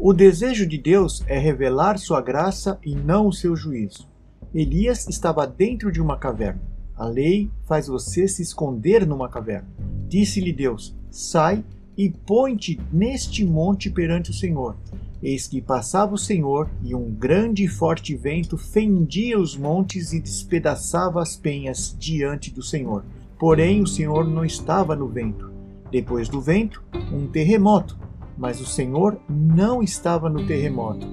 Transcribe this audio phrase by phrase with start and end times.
[0.00, 4.06] O desejo de Deus é revelar sua graça e não o seu juízo.
[4.54, 6.62] Elias estava dentro de uma caverna.
[6.96, 9.68] A lei faz você se esconder numa caverna.
[10.06, 11.64] Disse-lhe Deus: Sai
[11.96, 14.76] e põe-te neste monte perante o Senhor.
[15.20, 20.20] Eis que passava o Senhor, e um grande e forte vento fendia os montes e
[20.20, 23.04] despedaçava as penhas diante do Senhor.
[23.36, 25.50] Porém, o Senhor não estava no vento.
[25.90, 27.98] Depois do vento, um terremoto,
[28.38, 31.06] mas o Senhor não estava no terremoto.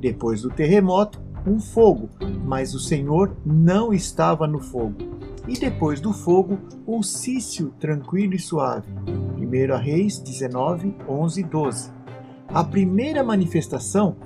[0.00, 2.08] Depois do terremoto, um fogo,
[2.44, 4.96] mas o Senhor não estava no fogo.
[5.46, 8.92] E depois do fogo, um cício tranquilo e suave.
[9.36, 11.90] 1 Reis 19, 11 e 12.
[12.48, 14.16] A primeira manifestação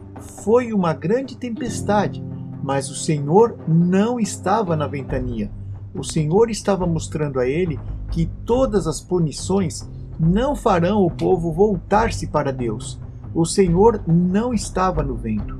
[0.44, 2.24] foi uma grande tempestade,
[2.62, 5.50] mas o Senhor não estava na ventania.
[5.94, 7.78] O Senhor estava mostrando a ele
[8.10, 13.00] que todas as punições não farão o povo voltar-se para Deus.
[13.34, 15.58] O Senhor não estava no vento.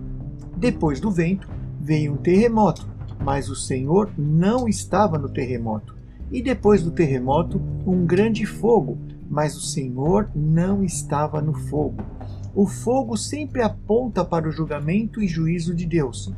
[0.56, 1.48] Depois do vento
[1.80, 2.88] veio um terremoto,
[3.20, 5.94] mas o Senhor não estava no terremoto.
[6.30, 8.98] E depois do terremoto, um grande fogo,
[9.28, 12.02] mas o Senhor não estava no fogo.
[12.54, 16.32] O fogo sempre aponta para o julgamento e juízo de Deus.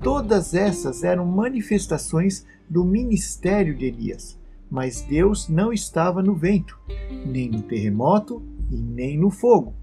[0.00, 4.38] Todas essas eram manifestações do ministério de Elias,
[4.70, 6.78] mas Deus não estava no vento,
[7.26, 9.74] nem no terremoto e nem no fogo.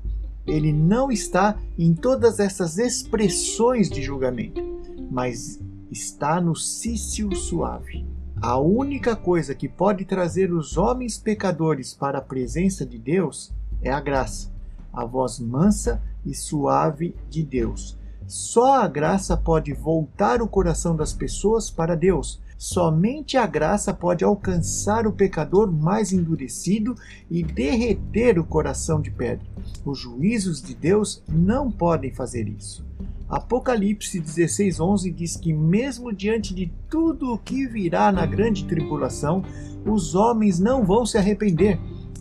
[0.45, 4.61] Ele não está em todas essas expressões de julgamento,
[5.09, 5.59] mas
[5.91, 8.05] está no cício suave.
[8.41, 13.91] A única coisa que pode trazer os homens pecadores para a presença de Deus é
[13.91, 14.51] a graça
[14.93, 17.97] a voz mansa e suave de Deus.
[18.27, 22.41] Só a graça pode voltar o coração das pessoas para Deus.
[22.61, 26.95] Somente a graça pode alcançar o pecador mais endurecido
[27.27, 29.47] e derreter o coração de pedra.
[29.83, 32.85] Os juízos de Deus não podem fazer isso.
[33.27, 39.43] Apocalipse 16:11 diz que mesmo diante de tudo o que virá na grande tribulação,
[39.83, 41.79] os homens não vão se arrepender,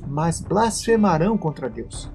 [0.08, 2.10] mas blasfemarão contra Deus.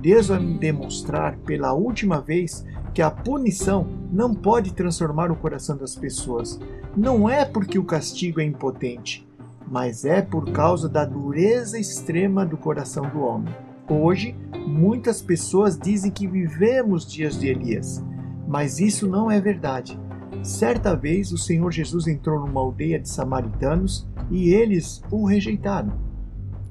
[0.00, 2.64] Deus vai me demonstrar pela última vez
[2.94, 6.58] que a punição não pode transformar o coração das pessoas.
[6.96, 9.28] Não é porque o castigo é impotente,
[9.66, 13.54] mas é por causa da dureza extrema do coração do homem.
[13.88, 18.04] Hoje, muitas pessoas dizem que vivemos dias de Elias,
[18.46, 19.98] mas isso não é verdade.
[20.42, 26.07] Certa vez o Senhor Jesus entrou numa aldeia de samaritanos e eles o rejeitaram.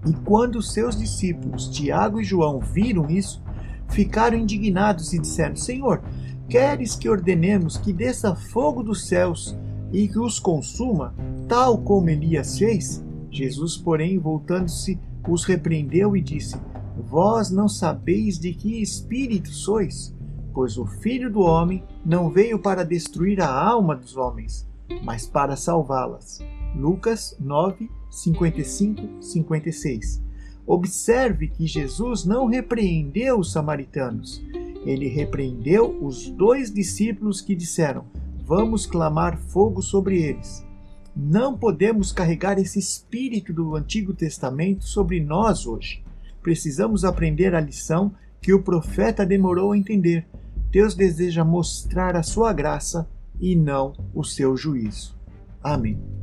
[0.08, 3.44] E quando seus discípulos, Tiago e João, viram isso,
[3.90, 6.02] ficaram indignados e disseram: Senhor,
[6.48, 9.58] queres que ordenemos que desça fogo dos céus
[9.92, 11.14] e que os consuma,
[11.48, 13.04] tal como Elias fez?
[13.30, 16.56] Jesus, porém, voltando-se, os repreendeu e disse:
[16.98, 20.16] Vós não sabeis de que espírito sois,
[20.54, 24.67] pois o Filho do Homem não veio para destruir a alma dos homens,
[25.04, 26.40] mas para salvá-las.
[26.76, 30.22] Lucas 9, 55, 56.
[30.66, 34.44] Observe que Jesus não repreendeu os samaritanos.
[34.86, 38.06] Ele repreendeu os dois discípulos que disseram:
[38.46, 40.66] Vamos clamar fogo sobre eles.
[41.16, 46.04] Não podemos carregar esse espírito do Antigo Testamento sobre nós hoje.
[46.44, 50.28] Precisamos aprender a lição que o profeta demorou a entender.
[50.70, 53.10] Deus deseja mostrar a sua graça
[53.40, 55.16] e não o seu juízo.
[55.64, 56.17] Amém.